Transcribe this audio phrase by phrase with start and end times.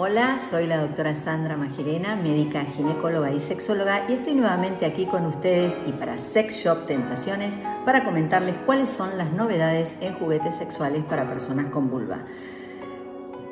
[0.00, 5.26] Hola, soy la doctora Sandra Magirena, médica ginecóloga y sexóloga y estoy nuevamente aquí con
[5.26, 7.52] ustedes y para Sex Shop Tentaciones
[7.84, 12.24] para comentarles cuáles son las novedades en juguetes sexuales para personas con vulva.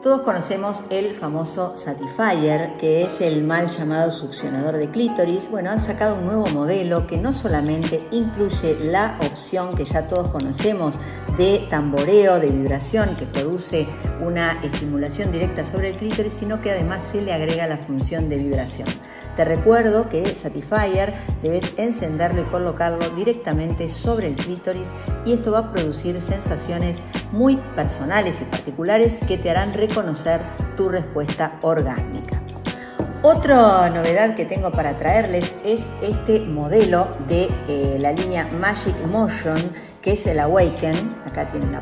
[0.00, 5.50] Todos conocemos el famoso Satisfyer, que es el mal llamado succionador de clítoris.
[5.50, 10.28] Bueno, han sacado un nuevo modelo que no solamente incluye la opción que ya todos
[10.28, 10.94] conocemos
[11.38, 13.86] de tamboreo, de vibración, que produce
[14.20, 18.36] una estimulación directa sobre el clítoris, sino que además se le agrega la función de
[18.36, 18.88] vibración.
[19.36, 24.88] Te recuerdo que Satisfyer debes encenderlo y colocarlo directamente sobre el clítoris
[25.24, 26.96] y esto va a producir sensaciones
[27.30, 30.40] muy personales y particulares que te harán reconocer
[30.76, 32.42] tu respuesta orgásmica.
[33.22, 39.72] Otra novedad que tengo para traerles es este modelo de eh, la línea Magic Motion
[40.02, 41.14] que es el Awaken.
[41.26, 41.80] Acá tienen la,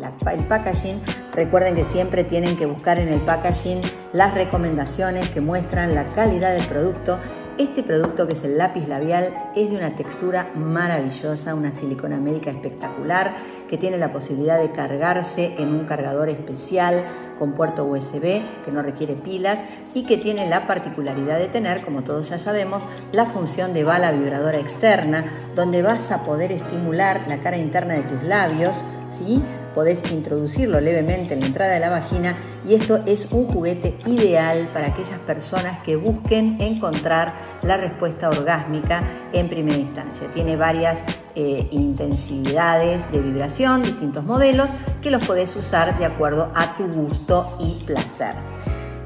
[0.00, 1.00] la, el packaging.
[1.36, 3.80] Recuerden que siempre tienen que buscar en el packaging
[4.12, 7.18] las recomendaciones que muestran la calidad del producto
[7.58, 12.50] este producto, que es el lápiz labial, es de una textura maravillosa, una silicona médica
[12.50, 13.34] espectacular,
[13.66, 17.02] que tiene la posibilidad de cargarse en un cargador especial
[17.38, 19.60] con puerto USB que no requiere pilas
[19.94, 22.82] y que tiene la particularidad de tener, como todos ya sabemos,
[23.12, 28.02] la función de bala vibradora externa, donde vas a poder estimular la cara interna de
[28.02, 28.76] tus labios,
[29.18, 29.42] ¿sí?
[29.76, 32.34] Podés introducirlo levemente en la entrada de la vagina
[32.66, 39.02] y esto es un juguete ideal para aquellas personas que busquen encontrar la respuesta orgásmica
[39.34, 40.28] en primera instancia.
[40.32, 40.98] Tiene varias
[41.34, 44.70] eh, intensidades de vibración, distintos modelos
[45.02, 48.34] que los podés usar de acuerdo a tu gusto y placer.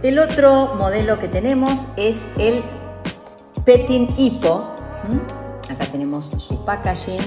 [0.04, 2.62] El otro modelo que tenemos es el
[3.64, 4.68] Petin Hippo.
[5.68, 7.20] Acá tenemos su packaging,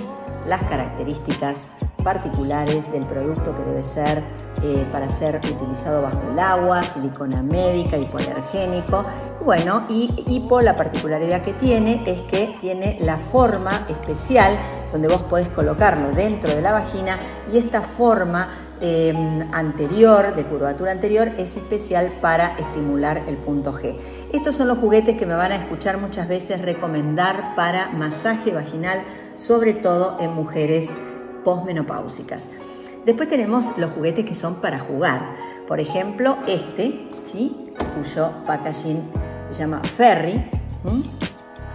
[0.48, 1.58] las características
[2.04, 4.24] particulares del producto que debe ser
[4.62, 9.04] eh, para ser utilizado bajo el agua, silicona médica, hipoalergénico.
[9.44, 14.58] Bueno, y hipo la particularidad que tiene es que tiene la forma especial
[14.94, 17.18] donde vos podés colocarlo dentro de la vagina
[17.52, 18.50] y esta forma
[18.80, 23.96] em, anterior, de curvatura anterior, es especial para estimular el punto G.
[24.32, 29.04] Estos son los juguetes que me van a escuchar muchas veces recomendar para masaje vaginal,
[29.36, 30.90] sobre todo en mujeres
[31.44, 32.50] posmenopáusicas.
[33.06, 35.36] Después tenemos los juguetes que son para jugar.
[35.68, 37.70] Por ejemplo, este, ¿sí?
[37.96, 39.04] cuyo packaging
[39.52, 40.44] se llama Ferry.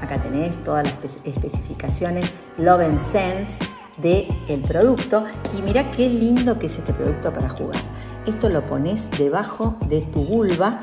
[0.01, 3.53] Acá tenés todas las especificaciones Love and Sense
[3.99, 5.25] del el producto.
[5.57, 7.83] Y mira qué lindo que es este producto para jugar.
[8.27, 10.81] Esto lo pones debajo de tu vulva,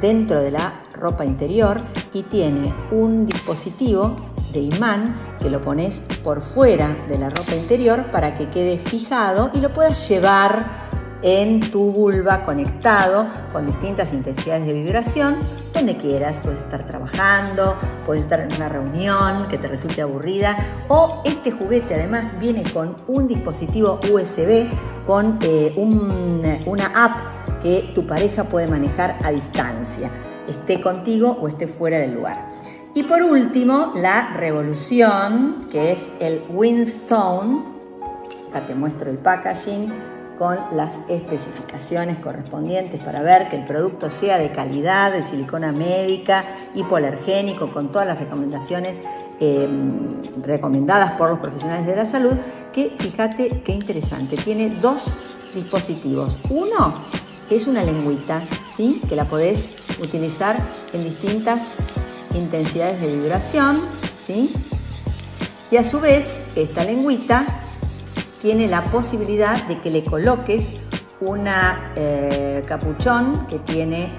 [0.00, 1.80] dentro de la ropa interior,
[2.12, 4.16] y tiene un dispositivo
[4.60, 9.60] imán que lo pones por fuera de la ropa interior para que quede fijado y
[9.60, 10.88] lo puedas llevar
[11.22, 15.36] en tu vulva conectado con distintas intensidades de vibración,
[15.72, 17.76] donde quieras, puedes estar trabajando,
[18.06, 20.56] puedes estar en una reunión que te resulte aburrida
[20.88, 24.66] o este juguete además viene con un dispositivo USB
[25.06, 30.10] con eh, una app que tu pareja puede manejar a distancia,
[30.46, 32.46] esté contigo o esté fuera del lugar.
[32.94, 37.62] Y por último, la revolución, que es el Windstone.
[38.50, 39.92] Acá te muestro el packaging
[40.38, 46.44] con las especificaciones correspondientes para ver que el producto sea de calidad, de silicona médica,
[46.74, 48.98] hipoalergénico, con todas las recomendaciones
[49.40, 52.32] em, recomendadas por los profesionales de la salud,
[52.72, 55.04] que fíjate qué interesante, tiene dos
[55.54, 56.38] dispositivos.
[56.48, 56.94] Uno
[57.50, 58.40] es una lengüita,
[58.76, 59.02] ¿sí?
[59.08, 60.56] que la podés utilizar
[60.92, 61.60] en distintas
[62.34, 63.82] intensidades de vibración,
[64.26, 64.52] ¿sí?
[65.70, 67.44] Y a su vez, esta lengüita
[68.40, 70.64] tiene la posibilidad de que le coloques
[71.20, 74.10] una eh, capuchón que tiene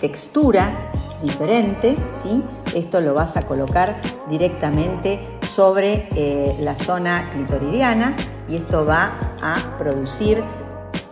[0.00, 0.90] textura
[1.22, 2.42] diferente, ¿sí?
[2.74, 8.16] Esto lo vas a colocar directamente sobre eh, la zona clitoridiana
[8.48, 10.42] y esto va a producir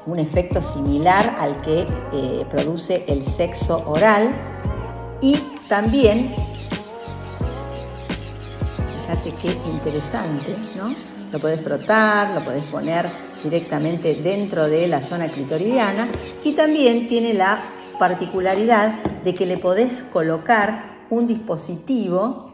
[0.07, 4.35] un efecto similar al que eh, produce el sexo oral
[5.21, 5.39] y
[5.71, 6.35] también,
[9.07, 10.93] fíjate qué interesante, ¿no?
[11.33, 13.09] Lo puedes frotar, lo puedes poner
[13.45, 16.09] directamente dentro de la zona clitoridiana
[16.43, 17.61] y también tiene la
[18.01, 22.51] particularidad de que le podés colocar un dispositivo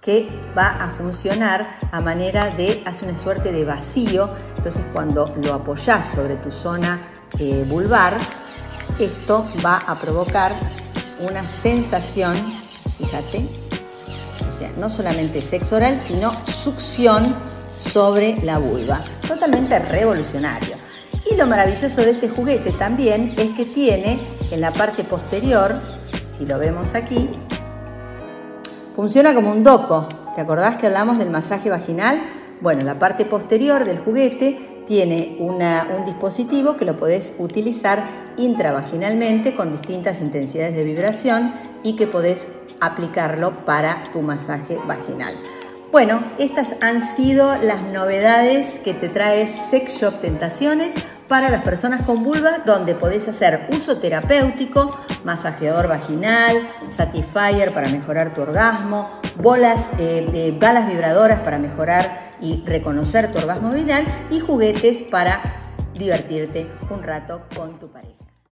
[0.00, 5.52] que va a funcionar a manera de, hace una suerte de vacío, entonces cuando lo
[5.52, 7.02] apoyás sobre tu zona
[7.38, 8.16] eh, vulvar,
[8.98, 10.52] esto va a provocar
[11.22, 12.36] una sensación,
[12.98, 13.46] fíjate,
[14.48, 16.32] o sea, no solamente sexo oral, sino
[16.64, 17.34] succión
[17.92, 19.00] sobre la vulva.
[19.26, 20.76] Totalmente revolucionario.
[21.30, 24.18] Y lo maravilloso de este juguete también es que tiene
[24.50, 25.80] en la parte posterior,
[26.36, 27.30] si lo vemos aquí,
[28.96, 30.06] funciona como un doco.
[30.34, 32.22] ¿Te acordás que hablamos del masaje vaginal?
[32.62, 35.58] Bueno, la parte posterior del juguete tiene un
[36.06, 38.04] dispositivo que lo podés utilizar
[38.36, 42.46] intravaginalmente con distintas intensidades de vibración y que podés
[42.80, 45.34] aplicarlo para tu masaje vaginal.
[45.90, 50.94] Bueno, estas han sido las novedades que te trae Sex Shop Tentaciones
[51.26, 58.34] para las personas con vulva, donde podés hacer uso terapéutico, masajeador vaginal, satisfier para mejorar
[58.34, 64.40] tu orgasmo, bolas, eh, eh, balas vibradoras para mejorar y reconocer tu orgasmo vaginal y
[64.40, 65.40] juguetes para
[65.94, 68.21] divertirte un rato con tu pareja.